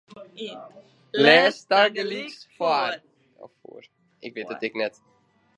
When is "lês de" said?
1.23-1.65